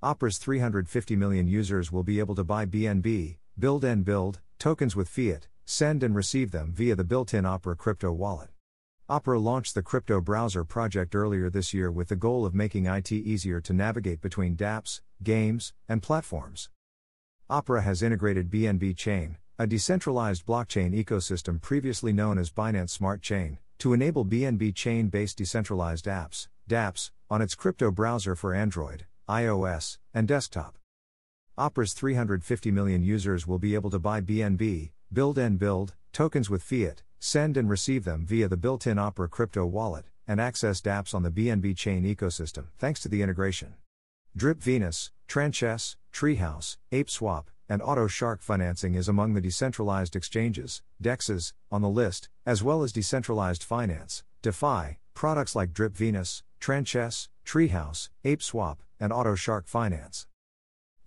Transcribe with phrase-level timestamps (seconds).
[0.00, 5.08] Opera's 350 million users will be able to buy BNB, build and build, tokens with
[5.08, 8.50] fiat, send and receive them via the built in Opera crypto wallet.
[9.08, 13.10] Opera launched the crypto browser project earlier this year with the goal of making IT
[13.10, 16.70] easier to navigate between dApps, games, and platforms.
[17.50, 23.58] Opera has integrated BNB Chain, a decentralized blockchain ecosystem previously known as Binance Smart Chain,
[23.78, 29.98] to enable BNB Chain based decentralized apps, dApps, on its crypto browser for Android, iOS,
[30.14, 30.78] and desktop.
[31.58, 36.62] Opera's 350 million users will be able to buy BNB, build and build, tokens with
[36.62, 41.14] fiat, send and receive them via the built in Opera crypto wallet, and access dApps
[41.14, 43.74] on the BNB chain ecosystem thanks to the integration.
[44.36, 51.82] Drip Venus, Tranchess, Treehouse, ApeSwap, and AutoShark financing is among the decentralized exchanges, DEXs, on
[51.82, 58.76] the list, as well as decentralized finance, DeFi, products like Drip Venus, Tranchess, Treehouse, ApeSwap,
[59.00, 60.26] and AutoShark Finance.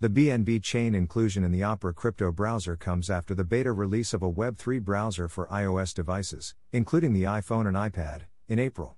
[0.00, 4.24] The BNB chain inclusion in the Opera crypto browser comes after the beta release of
[4.24, 8.96] a Web3 browser for iOS devices, including the iPhone and iPad, in April.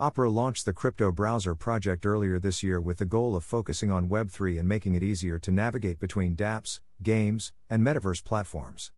[0.00, 4.08] Opera launched the crypto browser project earlier this year with the goal of focusing on
[4.08, 8.90] Web3 and making it easier to navigate between dApps, games, and metaverse platforms.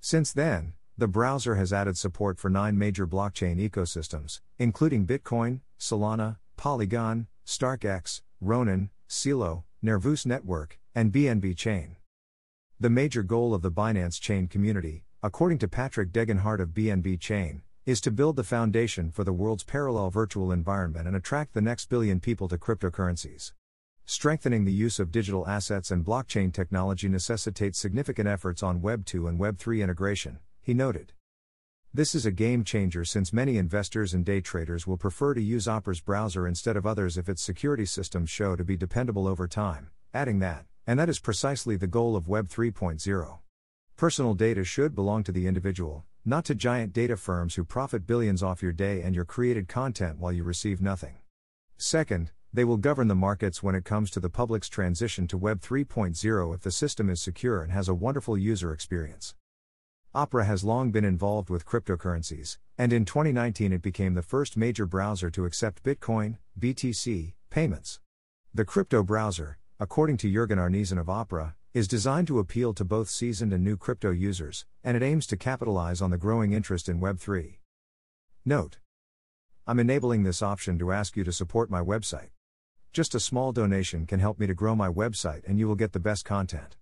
[0.00, 6.38] Since then, the browser has added support for nine major blockchain ecosystems, including Bitcoin, Solana,
[6.56, 11.94] Polygon, StarkEx, Ronin, Celo, Nervos Network, and BNB Chain.
[12.80, 17.62] The major goal of the Binance Chain community, according to Patrick Degenhardt of BNB Chain,
[17.86, 21.88] is to build the foundation for the world's parallel virtual environment and attract the next
[21.88, 23.52] billion people to cryptocurrencies.
[24.04, 29.28] Strengthening the use of digital assets and blockchain technology necessitates significant efforts on Web 2
[29.28, 31.12] and Web 3 integration, he noted.
[31.96, 35.66] This is a game changer since many investors and day traders will prefer to use
[35.66, 39.88] Opera's browser instead of others if its security systems show to be dependable over time,
[40.12, 43.38] adding that, and that is precisely the goal of Web 3.0.
[43.96, 48.42] Personal data should belong to the individual, not to giant data firms who profit billions
[48.42, 51.16] off your day and your created content while you receive nothing.
[51.78, 55.62] Second, they will govern the markets when it comes to the public's transition to Web
[55.62, 59.34] 3.0 if the system is secure and has a wonderful user experience.
[60.16, 64.86] Opera has long been involved with cryptocurrencies, and in 2019 it became the first major
[64.86, 68.00] browser to accept Bitcoin, BTC, payments.
[68.54, 73.10] The crypto browser, according to Jurgen Arnesen of Opera, is designed to appeal to both
[73.10, 76.98] seasoned and new crypto users, and it aims to capitalize on the growing interest in
[76.98, 77.58] Web3.
[78.46, 78.78] Note
[79.66, 82.30] I'm enabling this option to ask you to support my website.
[82.94, 85.92] Just a small donation can help me to grow my website and you will get
[85.92, 86.78] the best content.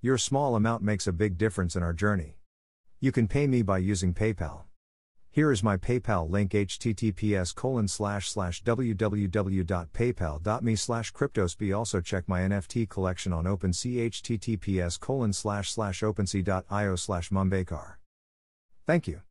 [0.00, 2.38] Your small amount makes a big difference in our journey.
[3.02, 4.64] You can pay me by using PayPal.
[5.30, 12.40] Here is my PayPal link https colon slash slash www.paypal.me slash cryptosby also check my
[12.40, 17.30] NFT collection on OpenSea https colon slash slash opensea.io slash.
[18.86, 19.22] Thank you.